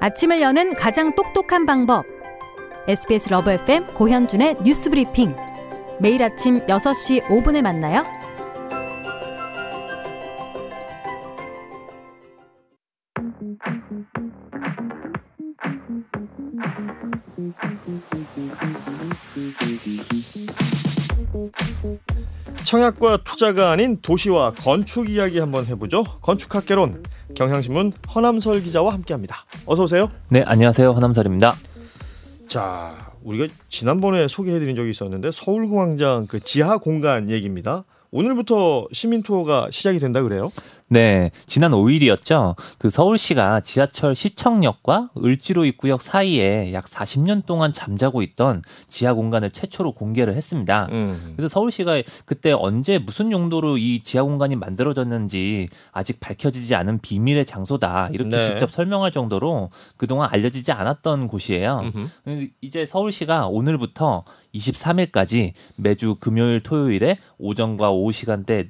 아침을 0.00 0.42
여는 0.42 0.74
가장 0.74 1.14
똑똑한 1.14 1.64
방법. 1.64 2.04
SBS 2.86 3.30
러브 3.30 3.50
FM 3.50 3.86
고현준의 3.94 4.56
뉴스 4.62 4.90
브리핑. 4.90 5.34
매일 6.00 6.22
아침 6.22 6.60
6시 6.66 7.22
5분에 7.24 7.62
만나요. 7.62 8.04
청약과 22.64 23.18
투자가 23.24 23.70
아닌 23.70 24.00
도시와 24.02 24.50
건축 24.50 25.08
이야기 25.08 25.38
한번 25.38 25.66
해보죠. 25.66 26.04
건축학개론 26.20 27.02
경향신문 27.36 27.92
허남설 28.14 28.62
기자와 28.62 28.92
함께합니다. 28.94 29.44
어서 29.66 29.84
오세요. 29.84 30.10
네, 30.30 30.42
안녕하세요. 30.44 30.90
허남설입니다. 30.90 31.54
자, 32.48 33.12
우리가 33.22 33.52
지난번에 33.68 34.26
소개해드린 34.26 34.74
적이 34.74 34.90
있었는데 34.90 35.30
서울공항장 35.30 36.26
그 36.28 36.40
지하 36.40 36.78
공간 36.78 37.30
얘기입니다. 37.30 37.84
오늘부터 38.10 38.88
시민 38.92 39.22
투어가 39.22 39.68
시작이 39.70 39.98
된다 39.98 40.22
그래요? 40.22 40.50
네, 40.88 41.32
지난 41.46 41.72
5일이었죠. 41.72 42.54
그 42.78 42.90
서울시가 42.90 43.60
지하철 43.60 44.14
시청역과 44.14 45.10
을지로 45.22 45.64
입구역 45.64 46.00
사이에 46.00 46.72
약 46.72 46.84
40년 46.84 47.44
동안 47.44 47.72
잠자고 47.72 48.22
있던 48.22 48.62
지하 48.86 49.12
공간을 49.12 49.50
최초로 49.50 49.92
공개를 49.92 50.36
했습니다. 50.36 50.88
음. 50.92 51.32
그래서 51.36 51.52
서울시가 51.52 52.02
그때 52.24 52.52
언제 52.52 52.98
무슨 52.98 53.32
용도로 53.32 53.78
이 53.78 54.00
지하 54.04 54.22
공간이 54.22 54.54
만들어졌는지 54.54 55.68
아직 55.90 56.20
밝혀지지 56.20 56.76
않은 56.76 57.00
비밀의 57.00 57.46
장소다 57.46 58.10
이렇게 58.12 58.30
네. 58.30 58.44
직접 58.44 58.70
설명할 58.70 59.10
정도로 59.10 59.70
그동안 59.96 60.28
알려지지 60.32 60.70
않았던 60.70 61.26
곳이에요. 61.26 61.90
음흠. 62.26 62.48
이제 62.60 62.86
서울시가 62.86 63.48
오늘부터 63.48 64.24
23일까지 64.54 65.52
매주 65.76 66.16
금요일 66.20 66.62
토요일에 66.62 67.18
오전과 67.38 67.90
오후 67.90 68.12
시간대 68.12 68.68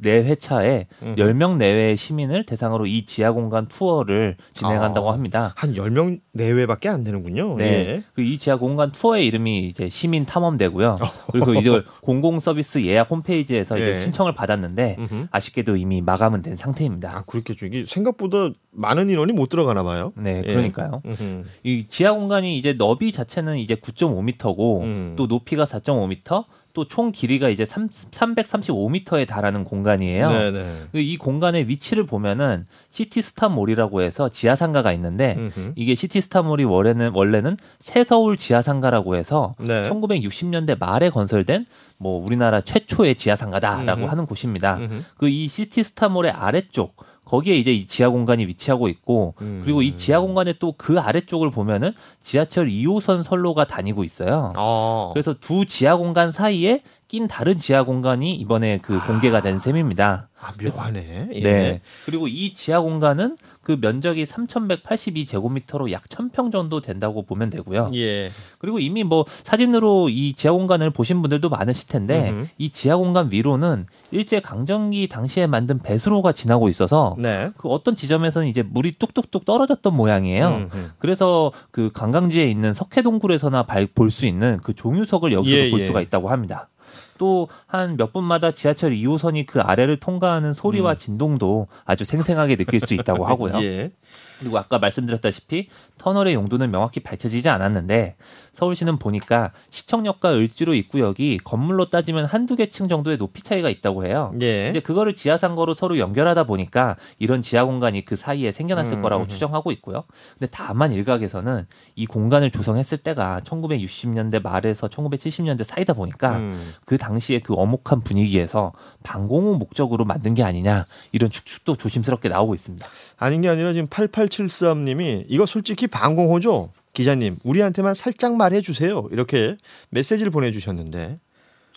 그네 0.00 0.24
회차에 0.24 0.86
음. 1.02 1.16
10명 1.16 1.56
내외의 1.56 1.96
시민을 1.96 2.46
대상으로 2.46 2.86
이 2.86 3.04
지하 3.04 3.32
공간 3.32 3.66
투어를 3.66 4.36
진행한다고 4.52 5.10
아, 5.10 5.12
합니다. 5.12 5.52
한 5.56 5.74
10명 5.74 6.20
내외밖에 6.32 6.88
안 6.88 7.04
되는군요. 7.04 7.56
네. 7.56 7.64
예. 7.64 8.02
그이 8.14 8.38
지하 8.38 8.56
공간 8.56 8.92
투어의 8.92 9.26
이름이 9.26 9.66
이제 9.66 9.88
시민 9.88 10.24
탐험대고요. 10.24 10.98
그리고 11.32 11.54
이제 11.54 11.82
공공 12.02 12.40
서비스 12.40 12.82
예약 12.84 13.10
홈페이지에서 13.10 13.78
예. 13.80 13.82
이제 13.82 14.00
신청을 14.00 14.34
받았는데 14.34 14.96
음흠. 14.98 15.26
아쉽게도 15.30 15.76
이미 15.76 16.00
마감은 16.00 16.42
된 16.42 16.56
상태입니다. 16.56 17.10
아, 17.12 17.22
그렇겠죠. 17.22 17.66
이게 17.66 17.84
생각보다 17.86 18.50
많은 18.70 19.10
인원이 19.10 19.32
못 19.32 19.48
들어가나 19.48 19.82
봐요. 19.82 20.12
네, 20.16 20.42
예. 20.44 20.52
그러니까요. 20.52 21.02
예. 21.06 21.42
이 21.64 21.86
지하 21.88 22.12
공간이 22.12 22.56
이제 22.56 22.72
너비 22.74 23.12
자체는 23.12 23.58
이제 23.58 23.74
9.5m고 23.74 24.82
음. 24.82 25.14
또 25.16 25.26
높이가 25.26 25.64
4.5m 25.64 26.44
또 26.78 26.84
총 26.84 27.10
길이가 27.10 27.48
이제 27.48 27.64
3, 27.64 27.88
335m에 27.88 29.26
달하는 29.26 29.64
공간이에요. 29.64 30.30
네네. 30.30 30.74
그이 30.92 31.16
공간의 31.16 31.66
위치를 31.68 32.06
보면은 32.06 32.66
시티스타몰이라고 32.90 34.02
해서 34.02 34.28
지하상가가 34.28 34.92
있는데 34.92 35.34
음흠. 35.36 35.72
이게 35.74 35.96
시티스타몰이 35.96 36.62
원래는 36.64 37.10
원래는 37.14 37.56
새서울 37.80 38.36
지하상가라고 38.36 39.16
해서 39.16 39.52
네. 39.58 39.82
1960년대 39.90 40.78
말에 40.78 41.10
건설된 41.10 41.66
뭐 41.96 42.24
우리나라 42.24 42.60
최초의 42.60 43.16
지하상가다라고 43.16 44.02
음흠. 44.02 44.10
하는 44.10 44.26
곳입니다. 44.26 44.78
그 45.16 45.28
이 45.28 45.48
시티스타몰의 45.48 46.30
아래쪽 46.30 46.94
거기에 47.28 47.54
이제 47.54 47.72
이 47.72 47.86
지하 47.86 48.08
공간이 48.08 48.46
위치하고 48.46 48.88
있고 48.88 49.34
음. 49.42 49.60
그리고 49.64 49.82
이 49.82 49.96
지하 49.96 50.20
공간의 50.20 50.54
또 50.58 50.72
그 50.78 50.98
아래쪽을 51.00 51.50
보면은 51.50 51.92
지하철 52.20 52.68
2호선 52.68 53.22
선로가 53.22 53.66
다니고 53.66 54.04
있어요. 54.04 54.52
어. 54.56 55.10
그래서 55.12 55.34
두 55.38 55.66
지하 55.66 55.96
공간 55.96 56.30
사이에 56.30 56.82
낀 57.08 57.26
다른 57.26 57.58
지하 57.58 57.82
공간이 57.82 58.34
이번에 58.34 58.78
그 58.80 59.04
공개가 59.06 59.40
된 59.40 59.58
셈입니다. 59.58 60.28
아, 60.40 60.52
묘하네. 60.62 61.28
예. 61.32 61.40
네. 61.40 61.80
그리고 62.06 62.28
이 62.28 62.54
지하 62.54 62.80
공간은 62.80 63.36
그 63.68 63.76
면적이 63.78 64.24
3,182제곱미터로 64.24 65.92
약 65.92 66.04
1,000평 66.04 66.50
정도 66.50 66.80
된다고 66.80 67.20
보면 67.20 67.50
되고요. 67.50 67.88
예. 67.96 68.30
그리고 68.56 68.78
이미 68.78 69.04
뭐 69.04 69.26
사진으로 69.42 70.08
이 70.08 70.32
지하 70.32 70.54
공간을 70.54 70.88
보신 70.88 71.20
분들도 71.20 71.50
많으실 71.50 71.86
텐데 71.86 72.30
음흠. 72.30 72.46
이 72.56 72.70
지하 72.70 72.96
공간 72.96 73.30
위로는 73.30 73.84
일제 74.10 74.40
강점기 74.40 75.08
당시에 75.08 75.46
만든 75.46 75.80
배수로가 75.80 76.32
지나고 76.32 76.70
있어서 76.70 77.14
네. 77.18 77.50
그 77.58 77.68
어떤 77.68 77.94
지점에서는 77.94 78.48
이제 78.48 78.62
물이 78.62 78.92
뚝뚝뚝 78.92 79.44
떨어졌던 79.44 79.94
모양이에요. 79.94 80.48
음흠. 80.72 80.90
그래서 80.98 81.52
그 81.70 81.90
관광지에 81.92 82.50
있는 82.50 82.72
석회동굴에서나 82.72 83.66
볼 83.94 84.08
수 84.10 84.24
있는 84.24 84.60
그 84.62 84.74
종유석을 84.74 85.32
여기서도 85.32 85.60
예, 85.66 85.70
볼 85.70 85.80
예. 85.82 85.86
수가 85.86 86.00
있다고 86.00 86.30
합니다. 86.30 86.70
또 87.18 87.48
한 87.66 87.96
몇 87.96 88.12
분마다 88.12 88.52
지하철 88.52 88.92
2호선이 88.92 89.46
그 89.46 89.60
아래를 89.60 89.98
통과하는 90.00 90.52
소리와 90.52 90.92
음. 90.92 90.96
진동도 90.96 91.66
아주 91.84 92.04
생생하게 92.04 92.56
느낄 92.56 92.80
수 92.80 92.94
있다고 92.94 93.24
하고요. 93.26 93.62
예. 93.62 93.90
그리고 94.38 94.56
아까 94.56 94.78
말씀드렸다시피 94.78 95.68
터널의 95.98 96.34
용도는 96.34 96.70
명확히 96.70 97.00
밝혀지지 97.00 97.48
않았는데 97.48 98.14
서울시는 98.52 98.98
보니까 98.98 99.50
시청역과 99.70 100.32
을지로 100.32 100.74
입구역이 100.74 101.40
건물로 101.42 101.86
따지면 101.86 102.24
한두 102.24 102.54
개 102.54 102.70
층 102.70 102.86
정도의 102.86 103.18
높이 103.18 103.42
차이가 103.42 103.68
있다고 103.68 104.06
해요. 104.06 104.32
예. 104.40 104.68
이제 104.68 104.78
그거를 104.78 105.14
지하상거로 105.16 105.74
서로 105.74 105.98
연결하다 105.98 106.44
보니까 106.44 106.96
이런 107.18 107.42
지하 107.42 107.64
공간이 107.64 108.04
그 108.04 108.14
사이에 108.14 108.52
생겨났을 108.52 108.98
음, 108.98 109.02
거라고 109.02 109.24
음. 109.24 109.28
추정하고 109.28 109.72
있고요. 109.72 110.04
근데 110.38 110.48
다만 110.52 110.92
일각에서는 110.92 111.66
이 111.96 112.06
공간을 112.06 112.52
조성했을 112.52 112.98
때가 112.98 113.40
1960년대 113.44 114.40
말에서 114.40 114.86
1970년대 114.86 115.64
사이다 115.64 115.94
보니까 115.94 116.36
음. 116.36 116.74
그 116.84 116.96
당시에 117.08 117.38
그 117.38 117.54
어목한 117.54 118.02
분위기에서 118.02 118.72
방공호 119.02 119.54
목적으로 119.54 120.04
만든 120.04 120.34
게 120.34 120.42
아니냐 120.42 120.86
이런 121.12 121.30
축축도 121.30 121.76
조심스럽게 121.76 122.28
나오고 122.28 122.54
있습니다. 122.54 122.86
아닌 123.16 123.40
게 123.40 123.48
아니라 123.48 123.72
지금 123.72 123.86
8873님이 123.88 125.24
이거 125.28 125.46
솔직히 125.46 125.86
방공호죠? 125.86 126.70
기자님, 126.92 127.38
우리한테만 127.44 127.94
살짝 127.94 128.34
말해 128.36 128.60
주세요. 128.60 129.08
이렇게 129.10 129.56
메시지를 129.90 130.30
보내주셨는데. 130.30 131.14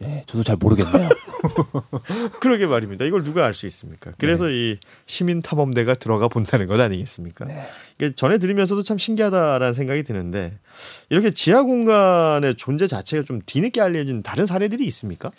네, 0.02 0.24
저도 0.26 0.44
잘 0.44 0.58
모르겠네요. 0.58 1.10
그러게 2.40 2.66
말입니다. 2.66 3.06
이걸 3.06 3.24
누가 3.24 3.46
알 3.46 3.54
수 3.54 3.68
있습니까? 3.68 4.12
그래서 4.18 4.46
네. 4.46 4.54
이 4.54 4.78
시민 5.06 5.42
탐험대가 5.42 5.96
들어가 5.96 6.28
본다는 6.28 6.68
것 6.68 6.80
아니겠습니까? 6.80 7.46
네. 7.46 7.68
전해 8.16 8.40
들으면서도 8.40 8.82
참 8.84 8.98
신기하다라는 8.98 9.74
생각이 9.74 10.04
드는데 10.04 10.54
이렇게 11.10 11.32
지하 11.32 11.62
공간의 11.62 12.56
존재 12.56 12.88
자체가 12.88 13.24
좀 13.24 13.42
뒤늦게 13.46 13.80
알려진 13.80 14.24
다른 14.24 14.46
사례들이 14.46 14.86
있습니까? 14.86 15.32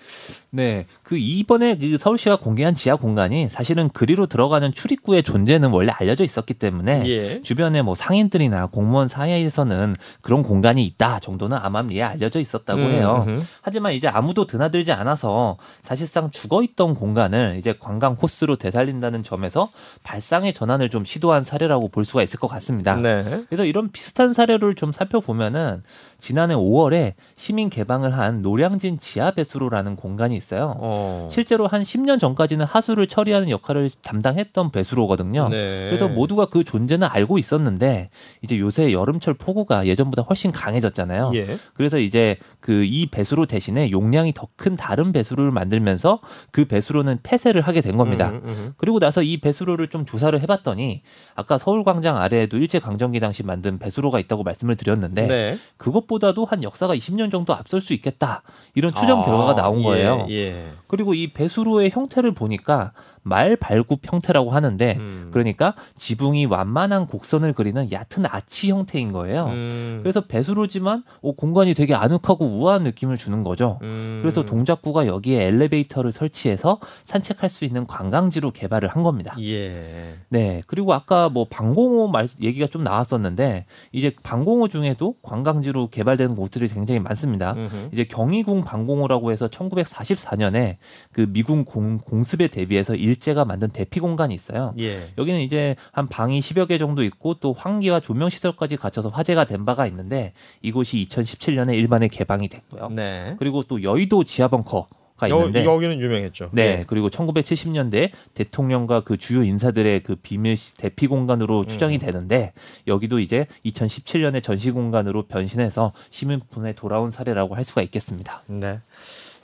네, 0.51 0.87
그 1.03 1.17
이번에 1.17 1.77
그 1.77 1.99
서울시가 1.99 2.37
공개한 2.37 2.75
지하 2.75 2.97
공간이 2.97 3.49
사실은 3.51 3.89
그리로 3.89 4.27
들어가는 4.27 4.73
출입구의 4.73 5.25
존재는 5.25 5.71
원래 5.73 5.91
알려져 5.93 6.23
있었기 6.23 6.55
때문에 6.55 7.03
예. 7.07 7.43
주변에 7.43 7.83
뭐 7.83 7.95
상인들이나 7.95 8.67
공무원 8.67 9.09
사이에서는 9.09 9.97
그런 10.21 10.43
공간이 10.43 10.85
있다 10.85 11.19
정도는 11.19 11.57
암암리에 11.57 12.03
알려져 12.03 12.39
있었다고 12.39 12.81
음, 12.81 12.91
해요. 12.93 13.25
음. 13.27 13.43
하지만 13.63 13.93
이제 13.93 14.07
아무도 14.07 14.47
드나들지 14.47 14.93
않아서 14.93 15.57
사실상 15.93 16.31
죽어 16.31 16.63
있던 16.63 16.95
공간을 16.95 17.57
이제 17.59 17.75
관광 17.79 18.17
코스로 18.17 18.57
되살린다는 18.57 19.23
점에서 19.23 19.69
발상의 20.03 20.55
전환을 20.55 20.89
좀 20.89 21.05
시도한 21.05 21.45
사례라고 21.45 21.89
볼 21.89 22.07
수가 22.07 22.23
있을 22.23 22.41
것 22.41 22.49
같습니다. 22.49 22.97
네. 22.97 23.45
그래서 23.51 23.67
이런 23.67 23.91
비슷한 23.91 24.33
사례를 24.33 24.75
좀 24.75 24.91
살펴보면은 24.91 25.83
지난해 26.19 26.55
5월에 26.55 27.13
시민 27.35 27.69
개방을 27.69 28.17
한 28.17 28.41
노량진 28.41 28.99
지하 28.99 29.33
배수로라는 29.33 29.97
공간이 29.97 30.35
있어요. 30.35 30.77
어. 30.79 31.29
실제로 31.31 31.67
한 31.67 31.83
10년 31.83 32.19
전까지는 32.19 32.65
하수를 32.65 33.07
처리하는 33.07 33.51
역할을 33.51 33.91
담당했던 34.01 34.71
배수로거든요. 34.71 35.49
네. 35.51 35.89
그래서 35.89 36.09
모두가 36.09 36.47
그 36.47 36.65
존재는 36.65 37.07
알고 37.11 37.37
있었는데 37.37 38.09
이제 38.41 38.59
요새 38.59 38.93
여름철 38.93 39.35
폭우가 39.35 39.87
예전보다 39.87 40.23
훨씬 40.23 40.53
강해졌잖아요. 40.53 41.33
예. 41.35 41.59
그래서 41.75 41.99
이제 41.99 42.37
그 42.61 42.83
이 42.83 43.07
배수로 43.07 43.45
대신에 43.47 43.91
용량이 43.91 44.33
더 44.33 44.49
큰 44.57 44.77
다른 44.77 45.13
배수로를 45.13 45.51
만들 45.51 45.81
면서 45.83 46.21
그 46.51 46.65
배수로는 46.65 47.19
폐쇄를 47.23 47.63
하게 47.63 47.81
된 47.81 47.97
겁니다. 47.97 48.31
음, 48.31 48.35
음, 48.37 48.49
음. 48.49 48.75
그리고 48.77 48.99
나서 48.99 49.23
이 49.23 49.41
배수로를 49.41 49.89
좀 49.89 50.05
조사를 50.05 50.39
해봤더니 50.41 51.03
아까 51.35 51.59
서울광장 51.59 52.17
아래에도 52.17 52.57
일제 52.57 52.79
강점기 52.79 53.21
당시 53.21 53.43
만든 53.43 53.79
배수로가 53.79 54.19
있다고 54.21 54.43
말씀을 54.43 54.77
드렸는데 54.77 55.27
네. 55.27 55.59
그것보다도 55.77 56.45
한 56.45 56.63
역사가 56.63 56.95
20년 56.95 57.31
정도 57.31 57.55
앞설 57.55 57.81
수 57.81 57.93
있겠다 57.93 58.43
이런 58.75 58.95
추정 58.95 59.21
아, 59.21 59.25
결과가 59.25 59.55
나온 59.55 59.81
예, 59.81 59.83
거예요. 59.83 60.27
예. 60.31 60.65
그리고 60.87 61.15
이 61.15 61.33
배수로의 61.33 61.91
형태를 61.91 62.33
보니까 62.33 62.93
말 63.23 63.57
발굽 63.57 64.01
형태라고 64.05 64.51
하는데 64.51 64.97
음. 64.99 65.31
그러니까 65.33 65.75
지붕이 65.97 66.47
완만한 66.47 67.07
곡선을 67.07 67.53
그리는 67.53 67.91
얕은 67.91 68.27
아치 68.27 68.71
형태인 68.71 69.13
거예요. 69.13 69.47
음. 69.47 70.01
그래서 70.03 70.23
배수로지만 70.23 71.05
어, 71.23 71.33
공간이 71.33 71.75
되게 71.75 71.95
아늑하고 71.95 72.45
우아한 72.45 72.83
느낌을 72.83 73.17
주는 73.17 73.45
거죠. 73.45 73.79
음. 73.83 74.19
그래서 74.23 74.45
동작구가 74.45 75.07
여기에 75.07 75.47
엘리베이터 75.47 75.72
엘리베이터를 75.73 76.13
설치해서 76.13 76.79
산책할 77.05 77.49
수 77.49 77.65
있는 77.65 77.87
관광지로 77.87 78.51
개발을 78.53 78.89
한 78.89 79.03
겁니다. 79.03 79.35
예. 79.41 80.17
네. 80.29 80.63
그리고 80.67 80.93
아까 80.93 81.29
뭐 81.29 81.47
방공호 81.49 82.09
말 82.09 82.29
얘기가 82.43 82.67
좀 82.67 82.85
나왔었는데 82.85 83.65
이제 83.93 84.15
방공호 84.23 84.69
중에도 84.69 85.17
관광지로 85.23 85.89
개발되는 85.89 86.37
곳들이 86.37 86.69
굉장히 86.69 87.01
많습니다. 87.01 87.53
음흠. 87.53 87.89
이제 87.93 88.05
경희궁 88.05 88.63
방공호라고 88.65 89.33
해서 89.33 89.49
1944년에 89.49 90.77
그 91.13 91.27
미군 91.29 91.65
공, 91.65 91.99
공습에 91.99 92.49
대비해서 92.49 92.95
일제가 92.95 93.45
만든 93.45 93.69
대피 93.69 94.01
공간이 94.01 94.35
있어요. 94.35 94.75
예. 94.79 95.09
여기는 95.19 95.41
이제 95.41 95.77
한 95.93 96.09
방이 96.09 96.41
10여 96.41 96.69
개 96.69 96.79
정도 96.79 97.03
있고 97.03 97.35
또 97.35 97.53
환기와 97.53 98.01
조명 98.01 98.29
시설까지 98.29 98.77
갖춰서 98.77 99.09
화재가 99.09 99.45
된 99.47 99.65
바가 99.65 99.87
있는데 99.87 100.33
이곳이 100.61 101.07
2017년에 101.09 101.75
일반에 101.75 102.09
개방이 102.09 102.49
됐고요. 102.49 102.91
네. 102.91 103.37
그리고 103.39 103.63
또 103.63 103.83
여의도 103.83 104.25
지하 104.25 104.49
벙커 104.49 104.87
가 105.23 105.29
있는데 105.29 105.65
여, 105.65 105.79
기는 105.79 106.01
유명했죠. 106.01 106.51
네, 106.53 106.79
네. 106.79 106.85
그리고 106.87 107.09
1970년대 107.09 108.11
대통령과 108.35 109.03
그 109.03 109.17
주요 109.17 109.45
인사들의 109.45 110.03
그 110.03 110.17
비밀 110.17 110.57
대피 110.77 111.07
공간으로 111.07 111.61
음. 111.61 111.67
추정이 111.67 111.99
되는데 111.99 112.53
여기도 112.89 113.21
이제 113.21 113.47
2017년에 113.65 114.43
전시 114.43 114.73
공간으로 114.73 115.23
변신해서 115.27 115.93
시민분에 116.11 116.73
돌아온 116.73 117.11
사례라고 117.13 117.55
할 117.55 117.63
수가 117.63 117.83
있겠습니다. 117.83 118.43
네. 118.49 118.81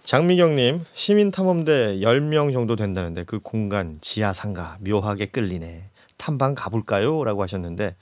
장미경님 0.02 0.84
시민 0.94 1.30
탐험대 1.30 1.98
10명 1.98 2.52
정도 2.52 2.74
된다는데 2.76 3.24
그 3.24 3.38
공간 3.38 3.98
지하 4.00 4.32
상가 4.32 4.78
묘하게 4.80 5.26
끌리네. 5.26 5.84
탐방 6.16 6.54
가볼까요?라고 6.56 7.42
하셨는데 7.42 7.94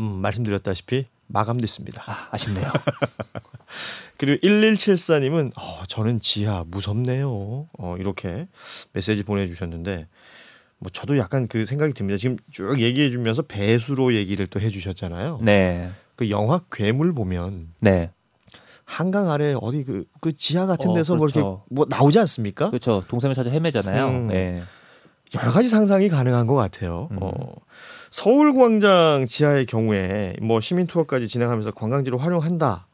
음, 0.00 0.04
말씀드렸다시피 0.04 1.06
마감됐습니다. 1.28 2.04
아, 2.06 2.28
아쉽네요. 2.32 2.66
그리고 4.18 4.40
1174님은 4.46 5.52
어, 5.56 5.82
저는 5.86 6.20
지하 6.20 6.64
무섭네요. 6.66 7.68
어, 7.78 7.96
이렇게 7.98 8.48
메시지 8.92 9.22
보내주셨는데 9.22 10.08
뭐 10.78 10.90
저도 10.90 11.18
약간 11.18 11.46
그 11.48 11.66
생각이 11.66 11.92
듭니다. 11.92 12.18
지금 12.18 12.36
쭉 12.50 12.80
얘기해 12.80 13.10
주면서 13.10 13.42
배수로 13.42 14.14
얘기를 14.14 14.46
또 14.46 14.60
해주셨잖아요. 14.60 15.40
네. 15.42 15.90
그 16.16 16.30
영화 16.30 16.60
괴물 16.72 17.12
보면 17.12 17.68
네. 17.80 18.10
한강 18.84 19.30
아래 19.30 19.54
어디 19.60 19.84
그, 19.84 20.04
그 20.20 20.34
지하 20.34 20.66
같은 20.66 20.90
어, 20.90 20.94
데서 20.94 21.14
어, 21.14 21.18
그렇죠. 21.18 21.40
뭐 21.40 21.52
이렇게 21.52 21.64
뭐 21.70 21.86
나오지 21.88 22.18
않습니까? 22.20 22.70
그렇죠. 22.70 23.04
동생을 23.06 23.34
찾아 23.34 23.50
헤매잖아요. 23.50 24.08
음. 24.08 24.28
네. 24.28 24.62
여러 25.34 25.50
가지 25.50 25.68
상상이 25.68 26.08
가능한 26.08 26.46
것 26.46 26.54
같아요. 26.54 27.08
음. 27.12 27.18
어, 27.20 27.32
서울광장 28.10 29.26
지하의 29.28 29.66
경우에 29.66 30.34
뭐 30.40 30.60
시민 30.60 30.86
투어까지 30.86 31.28
진행하면서 31.28 31.72
관광지로 31.72 32.18
활용한다. 32.18 32.86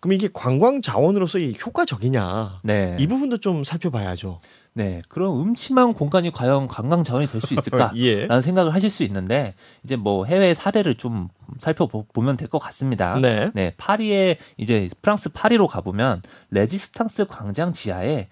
그럼 0.00 0.12
이게 0.12 0.28
관광 0.32 0.80
자원으로서의 0.82 1.54
효과적이냐? 1.64 2.60
네. 2.62 2.96
이 2.98 3.06
부분도 3.06 3.38
좀 3.38 3.64
살펴봐야죠. 3.64 4.38
네, 4.76 5.00
그런 5.08 5.36
음침한 5.40 5.92
공간이 5.94 6.32
과연 6.32 6.66
관광 6.66 7.04
자원이 7.04 7.26
될 7.28 7.40
수 7.40 7.54
있을까라는 7.54 7.96
예. 7.96 8.26
생각을 8.42 8.74
하실 8.74 8.90
수 8.90 9.04
있는데 9.04 9.54
이제 9.84 9.94
뭐 9.96 10.24
해외 10.26 10.52
사례를 10.52 10.96
좀 10.96 11.28
살펴보면 11.60 12.36
될 12.36 12.48
것 12.48 12.58
같습니다. 12.58 13.18
네. 13.20 13.50
네, 13.54 13.72
파리에 13.76 14.36
이제 14.56 14.88
프랑스 15.00 15.28
파리로 15.28 15.68
가보면 15.68 16.22
레지스탕스 16.50 17.26
광장 17.26 17.72
지하에 17.72 18.28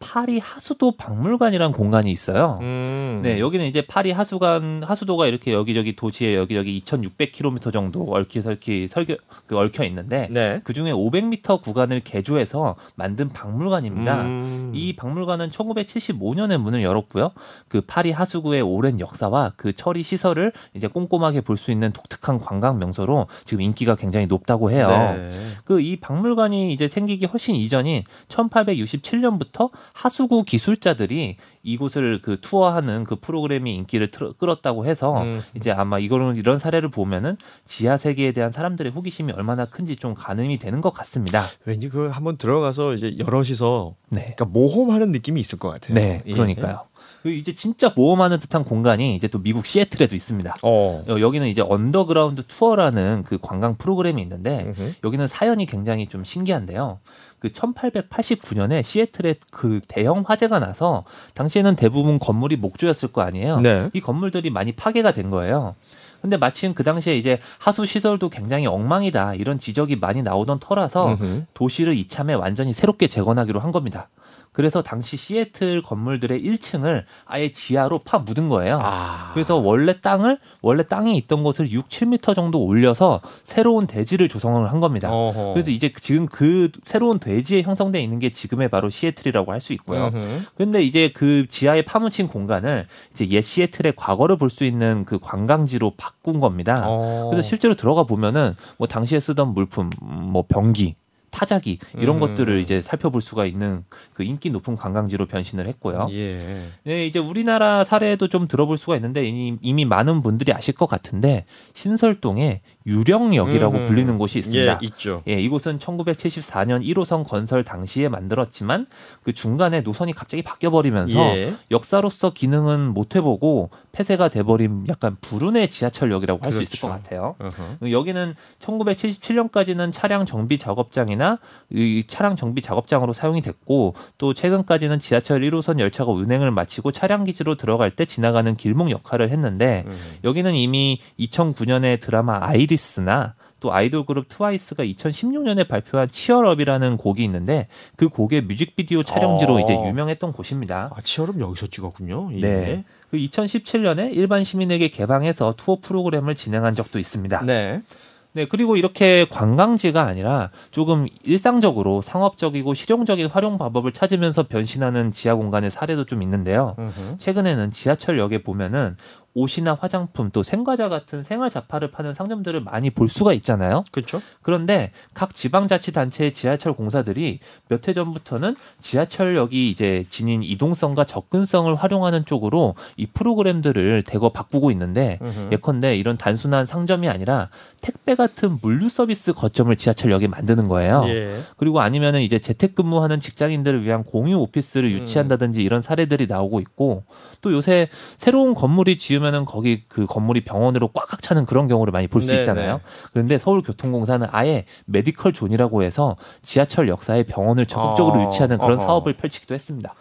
파리 0.00 0.40
하수도 0.40 0.96
박물관이라는 0.96 1.72
공간이 1.72 2.10
있어요. 2.10 2.58
음. 2.60 3.20
네, 3.22 3.38
여기는 3.38 3.64
이제 3.66 3.82
파리 3.82 4.10
하수관 4.10 4.82
하수도가 4.82 5.28
이렇게 5.28 5.52
여기저기 5.52 5.94
도시에 5.94 6.34
여기저기 6.34 6.82
2,600km 6.84 7.72
정도 7.72 8.02
얽히설키 8.10 8.88
설교 8.88 9.14
그 9.46 9.56
얽혀 9.56 9.84
있는데 9.84 10.28
네. 10.32 10.60
그 10.64 10.72
중에 10.72 10.90
500m 10.90 11.62
구간을 11.62 12.00
개조해서 12.00 12.74
만든 12.96 13.28
박물관입니다. 13.28 14.22
음. 14.22 14.72
이 14.74 14.96
박물관은 14.96 15.50
1975년에 15.50 16.58
문을 16.58 16.82
열었고요. 16.82 17.30
그 17.68 17.80
파리 17.80 18.10
하수구의 18.10 18.62
오랜 18.62 18.98
역사와 18.98 19.52
그 19.56 19.72
처리 19.72 20.02
시설을 20.02 20.52
이제 20.74 20.88
꼼꼼하게 20.88 21.42
볼 21.42 21.60
수 21.60 21.70
있는 21.70 21.92
독특한 21.92 22.38
관광 22.38 22.78
명소로 22.78 23.26
지금 23.44 23.60
인기가 23.60 23.94
굉장히 23.94 24.24
높다고 24.26 24.70
해요. 24.70 24.88
네. 24.88 25.30
그이 25.66 26.00
박물관이 26.00 26.72
이제 26.72 26.88
생기기 26.88 27.26
훨씬 27.26 27.54
이전인 27.54 28.02
1867년부터 28.28 29.59
때부터 29.60 29.70
하수구 29.92 30.44
기술자들이 30.44 31.36
이곳을 31.62 32.22
그 32.22 32.40
투어하는 32.40 33.04
그 33.04 33.16
프로그램이 33.16 33.74
인기를 33.76 34.10
틀어, 34.10 34.32
끌었다고 34.32 34.86
해서 34.86 35.22
음. 35.22 35.42
이제 35.54 35.70
아마 35.70 35.98
이거는 35.98 36.36
이런 36.36 36.58
사례를 36.58 36.90
보면은 36.90 37.36
지하 37.66 37.98
세계에 37.98 38.32
대한 38.32 38.50
사람들의 38.50 38.90
호기심이 38.92 39.32
얼마나 39.32 39.66
큰지 39.66 39.96
좀 39.96 40.14
가늠이 40.14 40.56
되는 40.56 40.80
것 40.80 40.92
같습니다. 40.94 41.42
왠지 41.66 41.90
그 41.90 42.08
한번 42.08 42.38
들어가서 42.38 42.94
이제 42.94 43.16
여럿이서 43.18 43.94
네. 44.08 44.34
그러니까 44.36 44.46
모험하는 44.46 45.12
느낌이 45.12 45.38
있을 45.40 45.58
것 45.58 45.68
같아요. 45.68 45.94
네, 45.94 46.22
예. 46.24 46.32
그러니까요. 46.32 46.84
그 47.22 47.30
이제 47.30 47.52
진짜 47.54 47.92
모험하는 47.94 48.38
듯한 48.38 48.64
공간이 48.64 49.14
이제 49.14 49.28
또 49.28 49.38
미국 49.42 49.66
시애틀에도 49.66 50.16
있습니다. 50.16 50.56
어. 50.62 51.04
어 51.06 51.20
여기는 51.20 51.46
이제 51.46 51.62
Underground 51.62 52.44
Tour라는 52.46 53.24
그 53.24 53.38
관광 53.40 53.74
프로그램이 53.74 54.22
있는데 54.22 54.72
으흠. 54.76 54.94
여기는 55.04 55.26
사연이 55.26 55.66
굉장히 55.66 56.06
좀 56.06 56.24
신기한데요. 56.24 56.98
그 57.38 57.48
1889년에 57.48 58.84
시애틀에 58.84 59.36
그 59.50 59.80
대형 59.88 60.24
화재가 60.26 60.60
나서 60.60 61.04
당시에는 61.34 61.76
대부분 61.76 62.18
건물이 62.18 62.56
목조였을 62.56 63.12
거 63.12 63.22
아니에요. 63.22 63.60
네. 63.60 63.90
이 63.92 64.00
건물들이 64.00 64.50
많이 64.50 64.72
파괴가 64.72 65.12
된 65.12 65.30
거예요. 65.30 65.74
근데 66.20 66.36
마침 66.36 66.74
그 66.74 66.82
당시에 66.82 67.16
이제 67.16 67.38
하수 67.58 67.86
시설도 67.86 68.28
굉장히 68.28 68.66
엉망이다 68.66 69.34
이런 69.34 69.58
지적이 69.58 69.96
많이 69.96 70.22
나오던 70.22 70.60
터라서 70.60 71.14
으흠. 71.14 71.46
도시를 71.54 71.94
이참에 71.94 72.34
완전히 72.34 72.72
새롭게 72.72 73.08
재건하기로 73.08 73.60
한 73.60 73.72
겁니다. 73.72 74.08
그래서 74.52 74.82
당시 74.82 75.16
시애틀 75.16 75.82
건물들의 75.82 76.42
1층을 76.42 77.04
아예 77.24 77.52
지하로 77.52 78.00
파 78.00 78.18
묻은 78.18 78.48
거예요. 78.48 78.80
아. 78.82 79.30
그래서 79.32 79.56
원래 79.56 80.00
땅을 80.00 80.38
원래 80.62 80.82
땅이 80.82 81.16
있던 81.18 81.42
곳을 81.42 81.70
6, 81.70 81.88
7미터 81.88 82.34
정도 82.34 82.62
올려서 82.62 83.20
새로운 83.42 83.86
대지를 83.86 84.28
조성을 84.28 84.70
한 84.70 84.80
겁니다. 84.80 85.10
어허. 85.12 85.54
그래서 85.54 85.70
이제 85.70 85.92
지금 86.00 86.26
그 86.26 86.70
새로운 86.84 87.18
대지에 87.18 87.62
형성돼 87.62 88.02
있는 88.02 88.18
게 88.18 88.30
지금의 88.30 88.68
바로 88.68 88.90
시애틀이라고 88.90 89.52
할 89.52 89.60
수 89.60 89.72
있고요. 89.74 90.10
그런데 90.56 90.82
이제 90.82 91.10
그 91.14 91.46
지하에 91.48 91.82
파묻힌 91.82 92.26
공간을 92.28 92.86
이제 93.12 93.28
옛 93.28 93.42
시애틀의 93.42 93.92
과거를 93.96 94.36
볼 94.36 94.50
수 94.50 94.64
있는 94.64 95.04
그 95.04 95.18
관광지로 95.20 95.92
바꾼 95.96 96.40
겁니다. 96.40 96.84
어. 96.86 97.28
그래서 97.30 97.46
실제로 97.48 97.74
들어가 97.74 98.02
보면은 98.04 98.54
뭐 98.78 98.86
당시에 98.88 99.20
쓰던 99.20 99.54
물품, 99.54 99.90
뭐 100.00 100.44
병기, 100.48 100.94
타자기 101.30 101.78
이런 101.96 102.16
음. 102.16 102.20
것들을 102.20 102.58
이제 102.60 102.82
살펴볼 102.82 103.22
수가 103.22 103.46
있는 103.46 103.84
그 104.12 104.22
인기 104.22 104.50
높은 104.50 104.76
관광지로 104.76 105.26
변신을 105.26 105.66
했고요. 105.68 106.08
예. 106.10 106.68
네, 106.84 107.06
이제 107.06 107.18
우리나라 107.18 107.84
사례도 107.84 108.28
좀 108.28 108.48
들어볼 108.48 108.76
수가 108.76 108.96
있는데 108.96 109.24
이미 109.26 109.84
많은 109.84 110.22
분들이 110.22 110.52
아실 110.52 110.74
것 110.74 110.86
같은데 110.86 111.44
신설동에 111.74 112.62
유령역이라고 112.86 113.78
음. 113.78 113.86
불리는 113.86 114.18
곳이 114.18 114.38
있습니다. 114.40 114.72
예, 114.82 114.86
있죠. 114.86 115.22
예, 115.28 115.34
이곳은 115.34 115.78
1974년 115.78 116.84
1호선 116.84 117.26
건설 117.26 117.62
당시에 117.62 118.08
만들었지만 118.08 118.86
그 119.22 119.32
중간에 119.32 119.82
노선이 119.82 120.12
갑자기 120.12 120.42
바뀌어 120.42 120.70
버리면서 120.70 121.18
예. 121.36 121.54
역사로서 121.70 122.30
기능은 122.30 122.92
못 122.92 123.16
해보고 123.16 123.70
폐쇄가 123.92 124.28
돼버린 124.28 124.86
약간 124.88 125.16
불운의 125.20 125.68
지하철역이라고 125.68 126.44
할수 126.44 126.58
그렇죠. 126.58 126.62
있을 126.62 126.80
것 126.80 126.88
같아요. 126.88 127.36
uh-huh. 127.38 127.92
여기는 127.92 128.34
1977년까지는 128.60 129.92
차량 129.92 130.24
정비 130.26 130.58
작업장이나 130.58 131.19
공장이나 131.20 131.38
이 131.68 132.02
차량 132.08 132.34
정비 132.34 132.62
작업장으로 132.62 133.12
사용이 133.12 133.42
됐고 133.42 133.94
또 134.16 134.32
최근까지는 134.32 134.98
지하철 134.98 135.42
1호선 135.42 135.78
열차가 135.78 136.10
운행을 136.10 136.50
마치고 136.50 136.90
차량 136.90 137.24
기지로 137.24 137.56
들어갈 137.56 137.90
때 137.90 138.06
지나가는 138.06 138.56
길목 138.56 138.90
역할을 138.90 139.28
했는데 139.28 139.84
음. 139.86 139.96
여기는 140.24 140.54
이미 140.54 141.00
2009년에 141.20 142.00
드라마 142.00 142.38
아이리스나 142.40 143.34
또 143.60 143.74
아이돌 143.74 144.06
그룹 144.06 144.26
트와이스가 144.28 144.84
2016년에 144.84 145.68
발표한 145.68 146.08
치얼업이라는 146.08 146.96
곡이 146.96 147.22
있는데 147.24 147.68
그 147.94 148.08
곡의 148.08 148.42
뮤직비디오 148.42 149.02
촬영지로 149.02 149.56
어. 149.56 149.60
이제 149.60 149.74
유명했던 149.74 150.32
곳입니다. 150.32 150.90
아, 150.96 151.00
치얼업 151.02 151.38
여기서 151.38 151.66
찍었군요. 151.66 152.30
예. 152.36 152.40
네. 152.40 152.84
그 153.10 153.18
2017년에 153.18 154.16
일반 154.16 154.44
시민에게 154.44 154.88
개방해서 154.88 155.54
투어 155.58 155.78
프로그램을 155.82 156.36
진행한 156.36 156.74
적도 156.74 156.98
있습니다. 156.98 157.44
네. 157.44 157.82
네, 158.32 158.46
그리고 158.46 158.76
이렇게 158.76 159.26
관광지가 159.28 160.02
아니라 160.02 160.50
조금 160.70 161.06
일상적으로 161.24 162.00
상업적이고 162.00 162.74
실용적인 162.74 163.26
활용 163.26 163.58
방법을 163.58 163.92
찾으면서 163.92 164.44
변신하는 164.44 165.10
지하 165.10 165.34
공간의 165.34 165.70
사례도 165.70 166.04
좀 166.06 166.22
있는데요. 166.22 166.76
으흠. 166.78 167.16
최근에는 167.18 167.70
지하철역에 167.70 168.42
보면은 168.42 168.96
옷이나 169.34 169.76
화장품 169.80 170.30
또 170.32 170.42
생과자 170.42 170.88
같은 170.88 171.22
생활 171.22 171.50
잡화를 171.50 171.90
파는 171.90 172.14
상점들을 172.14 172.62
많이 172.62 172.90
볼 172.90 173.08
수가 173.08 173.32
있잖아요. 173.34 173.84
그렇죠. 173.92 174.20
그런데 174.42 174.90
각 175.14 175.34
지방자치단체의 175.34 176.32
지하철 176.32 176.72
공사들이 176.72 177.38
몇 177.68 177.86
해 177.88 177.94
전부터는 177.94 178.56
지하철역이 178.80 179.70
이제 179.70 180.04
지닌 180.08 180.42
이동성과 180.42 181.04
접근성을 181.04 181.72
활용하는 181.74 182.24
쪽으로 182.24 182.74
이 182.96 183.06
프로그램들을 183.06 184.02
대거 184.04 184.32
바꾸고 184.32 184.70
있는데 184.72 185.18
으흠. 185.22 185.50
예컨대 185.52 185.96
이런 185.96 186.16
단순한 186.16 186.66
상점이 186.66 187.08
아니라 187.08 187.50
택배 187.80 188.14
같은 188.14 188.58
물류 188.62 188.88
서비스 188.88 189.32
거점을 189.32 189.74
지하철역에 189.76 190.26
만드는 190.26 190.66
거예요. 190.68 191.04
예. 191.06 191.40
그리고 191.56 191.80
아니면은 191.80 192.20
이제 192.22 192.38
재택근무하는 192.38 193.20
직장인들을 193.20 193.84
위한 193.84 194.02
공유 194.04 194.38
오피스를 194.38 194.90
유치한다든지 194.92 195.62
이런 195.62 195.82
사례들이 195.82 196.26
나오고 196.26 196.60
있고 196.60 197.04
또 197.40 197.52
요새 197.52 197.88
새로운 198.18 198.54
건물이 198.54 198.98
지 198.98 199.19
으면은 199.20 199.44
거기 199.44 199.84
그 199.88 200.06
건물이 200.06 200.42
병원으로 200.44 200.88
꽉꽉 200.88 201.20
차는 201.22 201.44
그런 201.46 201.68
경우를 201.68 201.92
많이 201.92 202.06
볼 202.08 202.22
수 202.22 202.34
있잖아요. 202.34 202.80
그런데 203.12 203.38
서울교통공사는 203.38 204.26
아예 204.30 204.64
medical 204.86 205.32
zone이라고 205.32 205.82
해서 205.82 206.16
지하철 206.42 206.88
역사에 206.88 207.22
병원을 207.24 207.66
적극적으로 207.66 208.20
어, 208.20 208.26
유치하는 208.26 208.58
그런 208.58 208.72
어허. 208.78 208.82
사업을 208.86 209.14
펼치기도 209.14 209.54
했습니다. 209.54 209.94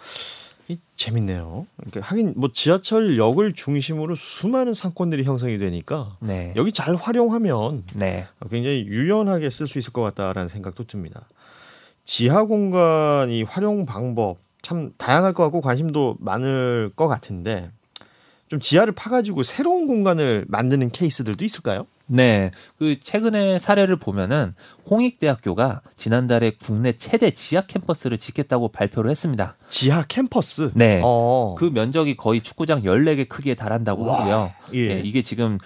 재밌네요. 0.95 1.65
그러니까 1.77 2.01
하긴 2.01 2.33
뭐 2.37 2.49
지하철역을 2.53 3.53
중심으로 3.53 4.15
수많은 4.15 4.73
상권들이 4.73 5.23
형성이 5.23 5.57
되니까 5.57 6.17
네. 6.19 6.53
여기 6.55 6.71
잘 6.71 6.95
활용하면 6.95 7.85
네. 7.95 8.27
굉장히 8.51 8.85
유연하게 8.85 9.49
쓸 9.49 9.67
수 9.67 9.79
있을 9.79 9.93
것 9.93 10.01
같다라는 10.03 10.47
생각도 10.47 10.83
듭니다. 10.85 11.27
지하 12.05 12.43
공간이 12.43 13.43
활용 13.43 13.85
방법 13.85 14.37
참 14.61 14.91
다양할 14.97 15.33
것 15.33 15.43
같고 15.43 15.61
관심도 15.61 16.17
많을 16.19 16.91
것 16.95 17.07
같은데 17.07 17.71
좀 18.49 18.59
지하를 18.59 18.93
파가지고 18.93 19.43
새로운 19.43 19.87
공간을 19.87 20.45
만드는 20.49 20.89
케이스들도 20.89 21.45
있을까요? 21.45 21.85
네. 22.07 22.49
그 22.79 22.99
최근에 22.99 23.59
사례를 23.59 23.97
보면은 23.97 24.53
홍익대학교가 24.89 25.81
지난달에 25.95 26.53
국내 26.63 26.93
최대 26.93 27.31
지하 27.31 27.61
캠퍼스를 27.61 28.17
짓겠다고 28.17 28.69
발표를 28.69 29.11
했습니다. 29.11 29.55
지하 29.69 30.03
캠퍼스? 30.07 30.71
네. 30.73 31.01
어. 31.03 31.55
그 31.57 31.65
면적이 31.65 32.15
거의 32.15 32.41
축구장 32.41 32.83
14개 32.83 33.27
크기에 33.27 33.55
달한다고 33.55 34.05
와. 34.05 34.19
하고요. 34.21 34.51
예. 34.73 34.87
네, 34.95 35.01
이게 35.03 35.21
지금 35.21 35.57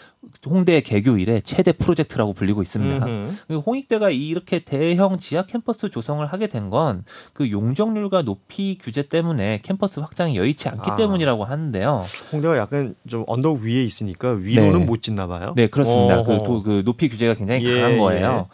홍대 0.45 0.79
개교 0.81 1.17
이래 1.17 1.41
최대 1.41 1.73
프로젝트라고 1.73 2.31
불리고 2.33 2.61
있습니다. 2.61 3.05
그 3.47 3.57
홍익대가 3.59 4.09
이렇게 4.09 4.59
대형 4.59 5.17
지하 5.19 5.45
캠퍼스 5.45 5.89
조성을 5.89 6.25
하게 6.25 6.47
된 6.47 6.69
건 6.69 7.03
그 7.33 7.51
용적률과 7.51 8.21
높이 8.23 8.77
규제 8.81 9.03
때문에 9.03 9.59
캠퍼스 9.63 9.99
확장이 9.99 10.37
여의치 10.37 10.69
않기 10.69 10.91
아. 10.91 10.95
때문이라고 10.95 11.43
하는데요. 11.43 12.03
홍대가 12.31 12.57
약간 12.57 12.95
좀 13.07 13.23
언덕 13.27 13.59
위에 13.61 13.83
있으니까 13.83 14.31
위로는 14.31 14.79
네. 14.79 14.85
못 14.85 15.01
짓나 15.03 15.27
봐요. 15.27 15.53
네, 15.57 15.67
그렇습니다. 15.67 16.23
그, 16.23 16.37
도, 16.39 16.63
그, 16.63 16.83
높이 16.85 17.09
규제가 17.09 17.33
굉장히 17.35 17.65
예, 17.65 17.73
강한 17.81 17.97
거예요. 17.97 18.47
예. 18.49 18.53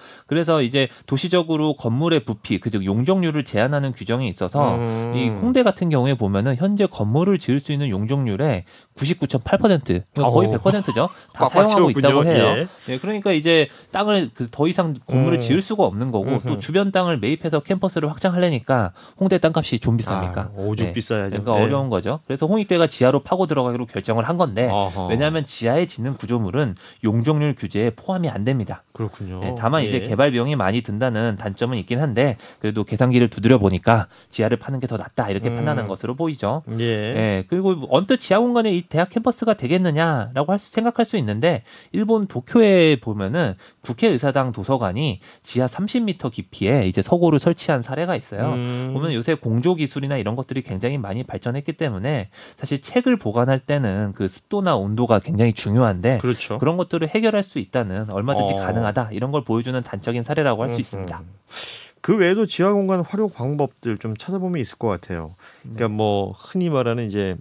그래서 0.59 0.61
이제 0.61 0.89
도시적으로 1.05 1.73
건물의 1.73 2.25
부피, 2.25 2.59
그즉 2.59 2.85
용적률을 2.85 3.45
제한하는 3.45 3.91
규정이 3.93 4.27
있어서 4.29 4.75
음. 4.75 5.13
이 5.15 5.29
홍대 5.29 5.63
같은 5.63 5.89
경우에 5.89 6.13
보면은 6.15 6.55
현재 6.57 6.85
건물을 6.85 7.39
지을 7.39 7.59
수 7.59 7.71
있는 7.71 7.89
용적률의 7.89 8.65
99.8% 8.95 10.03
그러니까 10.13 10.29
거의 10.29 10.49
100%죠. 10.49 11.09
다 11.33 11.47
사용하고 11.47 11.89
있다고 11.91 12.25
해요. 12.25 12.45
예. 12.57 12.67
네, 12.85 12.99
그러니까 12.99 13.31
이제 13.31 13.69
땅을 13.91 14.31
그더 14.33 14.67
이상 14.67 14.93
건물을 15.07 15.37
음. 15.37 15.39
지을 15.39 15.61
수가 15.61 15.83
없는 15.83 16.11
거고 16.11 16.29
음흠. 16.29 16.47
또 16.47 16.59
주변 16.59 16.91
땅을 16.91 17.19
매입해서 17.19 17.61
캠퍼스를 17.61 18.09
확장하려니까 18.09 18.91
홍대 19.17 19.37
땅값이 19.37 19.79
좀 19.79 19.97
비쌉니까? 19.97 20.37
아, 20.37 20.49
오죽 20.57 20.87
네. 20.87 20.93
비싸야죠. 20.93 21.29
그러니까 21.29 21.55
네. 21.55 21.63
어려운 21.63 21.89
거죠. 21.89 22.19
그래서 22.27 22.45
홍익대가 22.45 22.87
지하로 22.87 23.21
파고 23.21 23.47
들어가기로 23.47 23.85
결정을 23.85 24.27
한 24.27 24.37
건데 24.37 24.67
어허. 24.69 25.07
왜냐하면 25.07 25.45
지하에 25.45 25.85
짓는 25.85 26.15
구조물은 26.15 26.75
용적률 27.03 27.55
규제에 27.55 27.91
포함이 27.91 28.29
안 28.29 28.43
됩니다. 28.43 28.83
그렇군요. 28.91 29.39
네, 29.39 29.55
다만 29.57 29.83
예. 29.83 29.87
이제 29.87 30.01
개발 30.01 30.31
비용이 30.31 30.49
많이 30.56 30.82
든다는 30.82 31.38
단점은 31.38 31.77
있긴 31.77 32.00
한데 32.00 32.36
그래도 32.60 32.84
계산기를 32.84 33.29
두드려 33.29 33.58
보니까 33.60 34.08
지하를 34.29 34.58
파는 34.58 34.82
게 34.82 34.89
더 34.89 34.98
낫다 34.98 35.29
이렇게 35.29 35.50
음. 35.50 35.56
판단한 35.56 35.88
것으로 35.88 36.15
보이죠. 36.15 36.63
예. 36.79 37.13
네, 37.13 37.44
그리고 37.48 37.77
언뜻 37.89 38.18
지하 38.18 38.39
공간에 38.39 38.75
이 38.75 38.82
대학 38.82 39.10
캠퍼스가 39.10 39.53
되겠느냐라고 39.53 40.51
할 40.51 40.58
수, 40.58 40.72
생각할 40.72 41.06
수 41.06 41.15
있는데 41.18 41.63
일본 41.91 42.25
도쿄에 42.25 42.98
보면은 43.00 43.53
국회의사당 43.82 44.51
도서관이 44.51 45.22
지하 45.44 45.68
30m 45.68 46.32
깊이에 46.32 46.88
이제 46.88 47.01
서고를 47.03 47.38
설치한 47.38 47.84
사례가 47.84 48.15
있어요. 48.15 48.53
음. 48.53 48.91
보면 48.94 49.13
요새 49.13 49.36
공조 49.36 49.75
기술이나 49.75 50.18
이런 50.18 50.36
것들이 50.36 50.63
굉장히 50.63 50.98
많이 50.98 51.24
발전했기 51.24 51.74
때문에 51.74 52.29
사실 52.58 52.82
책을 52.82 53.18
보관할 53.18 53.60
때는 53.60 54.13
그 54.15 54.27
습도나 54.27 54.75
온도가 54.75 55.20
굉장히 55.20 55.53
중요한데 55.53 56.18
그렇죠. 56.18 56.58
그런 56.58 56.77
것들을 56.77 57.08
해결할 57.08 57.44
수 57.44 57.60
있다는 57.60 58.10
얼마든지 58.10 58.53
어. 58.56 58.58
가능하다 58.58 59.10
이런 59.12 59.32
걸 59.32 59.44
보여주는 59.44 59.79
단적인 59.82 60.24
사례라고 60.29 60.62
할 60.63 60.69
수 60.69 60.79
있습니다. 60.79 61.24
그 62.01 62.15
외에도 62.15 62.45
지하 62.45 62.71
공간 62.71 63.01
활용 63.01 63.29
방법들 63.29 63.98
좀 63.98 64.15
찾아보면 64.15 64.62
있을 64.62 64.77
것 64.77 64.88
같아요. 64.88 65.36
그러니까 65.63 65.88
네. 65.88 65.93
뭐 65.93 66.31
흔히 66.38 66.69
말하는 66.69 67.07
이제 67.07 67.36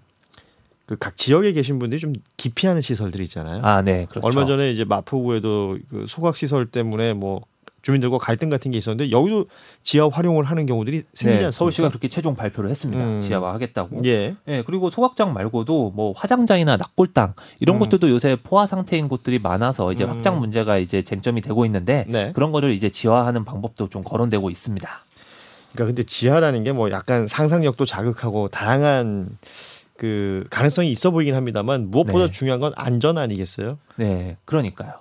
그 0.86 0.96
각 0.98 1.16
지역에 1.18 1.52
계신 1.52 1.78
분들이 1.78 2.00
좀 2.00 2.14
기피하는 2.38 2.80
시설들이 2.80 3.24
있잖아요. 3.24 3.60
아, 3.62 3.82
네. 3.82 4.06
그렇죠. 4.08 4.26
얼마 4.26 4.46
전에 4.46 4.72
이제 4.72 4.84
마포구에도 4.84 5.76
그 5.90 6.06
소각 6.08 6.36
시설 6.38 6.64
때문에 6.64 7.12
뭐 7.12 7.42
주민들과 7.82 8.18
갈등 8.18 8.50
같은 8.50 8.70
게 8.70 8.78
있었는데 8.78 9.10
여기도 9.10 9.46
지하 9.82 10.08
활용을 10.08 10.44
하는 10.44 10.66
경우들이 10.66 11.02
생기지 11.14 11.24
네, 11.24 11.30
않습니까? 11.46 11.50
서울시가 11.52 11.88
그렇게 11.88 12.08
최종 12.08 12.34
발표를 12.34 12.70
했습니다. 12.70 13.04
음. 13.04 13.20
지하화 13.20 13.52
하겠다고. 13.54 14.00
예. 14.04 14.34
예. 14.48 14.62
그리고 14.66 14.90
소각장 14.90 15.32
말고도 15.32 15.92
뭐 15.94 16.12
화장장이나 16.16 16.76
낙골당 16.76 17.34
이런 17.60 17.76
음. 17.76 17.80
것들도 17.80 18.10
요새 18.10 18.36
포화 18.42 18.66
상태인 18.66 19.08
곳들이 19.08 19.38
많아서 19.38 19.92
이제 19.92 20.04
음. 20.04 20.10
확장 20.10 20.38
문제가 20.38 20.78
이제 20.78 21.02
쟁점이 21.02 21.40
되고 21.40 21.64
있는데 21.66 22.04
네. 22.08 22.32
그런 22.34 22.52
거를 22.52 22.72
이제 22.72 22.90
지하화하는 22.90 23.44
방법도 23.44 23.88
좀 23.88 24.02
거론되고 24.02 24.50
있습니다. 24.50 24.88
그러니까 25.72 25.84
근데 25.86 26.02
지하라는 26.02 26.64
게 26.64 26.72
뭐 26.72 26.90
약간 26.90 27.26
상상력도 27.26 27.84
자극하고 27.86 28.48
다양한 28.48 29.38
그 29.96 30.46
가능성이 30.50 30.90
있어 30.92 31.10
보이긴 31.10 31.34
합니다만 31.34 31.90
무엇보다 31.90 32.26
네. 32.26 32.30
중요한 32.30 32.60
건 32.60 32.72
안전 32.76 33.18
아니겠어요? 33.18 33.78
네, 33.96 34.36
그러니까요. 34.44 34.92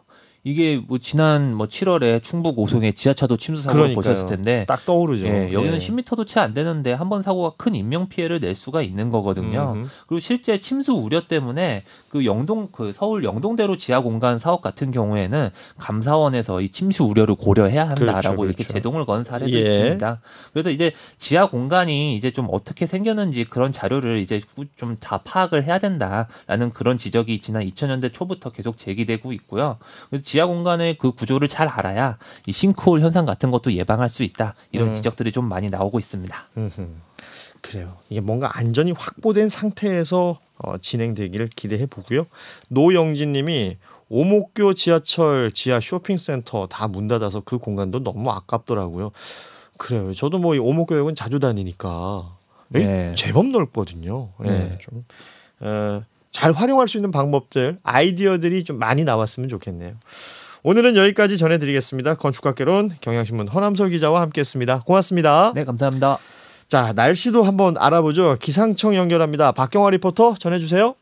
이게 0.48 0.82
뭐 0.88 0.98
지난 0.98 1.54
뭐 1.54 1.68
7월에 1.68 2.24
충북 2.24 2.58
오송에 2.58 2.94
지하차도 2.94 3.36
침수 3.36 3.64
사고를 3.64 3.94
그러니까요. 3.94 3.96
보셨을 4.14 4.28
텐데 4.28 4.64
딱 4.66 4.86
떠오르죠. 4.86 5.26
예, 5.28 5.52
여기는 5.52 5.74
예. 5.74 5.78
10m도 5.78 6.26
채 6.26 6.40
안 6.40 6.54
되는데 6.54 6.94
한 6.94 7.10
번 7.10 7.22
사고가 7.22 7.52
큰 7.58 7.76
인명 7.76 8.08
피해를 8.08 8.40
낼 8.40 8.54
수가 8.56 8.82
있는 8.82 9.10
거거든요. 9.12 9.74
음흠. 9.76 9.88
그리고 10.08 10.20
실제 10.20 10.60
침수 10.60 10.94
우려 10.94 11.28
때문에 11.28 11.84
그 12.10 12.26
영동 12.26 12.70
그 12.72 12.94
서울 12.94 13.24
영동대로 13.26 13.76
지하 13.78 14.00
공간 14.02 14.40
사업 14.40 14.62
같은 14.62 14.92
경우에는 14.92 15.50
감사원에서 15.78 16.62
이 16.62 16.70
침수 16.70 17.04
우려를 17.06 17.36
고려해야 17.36 17.82
한다라고 17.90 18.06
그렇죠, 18.14 18.30
그렇죠. 18.36 18.46
이렇게 18.46 18.64
제동을 18.64 19.06
건 19.06 19.24
사례도 19.24 19.52
예. 19.52 19.60
있습니다. 19.60 20.22
그래서 20.54 20.70
이제 20.70 20.92
지하 21.18 21.50
공간이 21.50 22.16
이제 22.16 22.32
좀 22.32 22.48
어떻게 22.52 22.86
생겼는지 22.86 23.46
그런 23.46 23.72
자료를 23.72 24.20
이제 24.20 24.42
좀 24.78 24.98
다 25.00 25.20
파악을 25.20 25.64
해야 25.64 25.78
된다라는 25.80 26.72
그런 26.74 26.98
지적이 26.98 27.40
지난 27.40 27.64
2000년대 27.64 28.12
초부터 28.14 28.50
계속 28.52 28.78
제기되고 28.78 29.32
있고요. 29.34 29.78
그래서 30.10 30.24
지하 30.38 30.46
공간의 30.46 31.00
그 31.00 31.14
구조를 31.14 31.48
잘 31.48 31.68
알아야 31.68 32.20
이 32.46 32.52
싱크홀 32.52 33.02
현상 33.02 33.26
같은 33.26 33.50
것도 33.50 33.74
예방할 33.74 34.08
수 34.08 34.22
있다. 34.22 34.54
이런 34.72 34.90
음. 34.90 34.94
지적들이 34.94 35.32
좀 35.32 35.50
많이 35.50 35.68
나오고 35.68 35.98
있습니다. 35.98 36.50
음흠. 36.56 36.90
그래요. 37.62 37.98
이게 38.08 38.22
뭔가 38.22 38.56
안전이 38.56 38.92
확보된 38.92 39.50
상태에서 39.50 40.38
어, 40.60 40.78
진행되기를 40.78 41.50
기대해 41.56 41.88
보고요. 41.88 42.28
노영진님이 42.68 43.78
오목교 44.10 44.76
지하철 44.76 45.52
지하 45.52 45.80
쇼핑센터 45.80 46.68
다 46.68 46.88
문 46.88 47.08
닫아서 47.08 47.42
그 47.44 47.58
공간도 47.58 48.04
너무 48.04 48.30
아깝더라고요. 48.30 49.10
그래요. 49.80 50.14
저도 50.14 50.38
뭐 50.38 50.56
오목교역은 50.56 51.16
자주 51.16 51.40
다니니까 51.40 52.38
네. 52.68 53.16
제법 53.16 53.48
넓거든요. 53.48 54.30
네. 54.40 54.52
네. 54.52 54.78
좀 54.80 55.04
어, 55.62 56.04
잘 56.38 56.52
활용할 56.52 56.88
수 56.88 56.98
있는 56.98 57.10
방법들, 57.10 57.80
아이디어들이 57.82 58.64
좀 58.64 58.78
많이 58.78 59.04
나왔으면 59.04 59.50
좋겠네요. 59.50 59.94
오늘은 60.62 60.96
여기까지 60.96 61.36
전해드리겠습니다. 61.36 62.14
건축학개론 62.14 62.92
경향신문 63.02 63.48
허남설 63.48 63.90
기자와 63.90 64.22
함께했습니다. 64.22 64.84
고맙습니다. 64.86 65.52
네, 65.56 65.64
감사합니다. 65.64 66.20
자, 66.68 66.94
날씨도 66.96 67.42
한번 67.42 67.76
알아보죠. 67.80 68.38
기상청 68.40 68.96
연결합니다. 68.96 69.52
박경화 69.52 69.90
리포터 69.90 70.36
전해주세요. 70.36 70.94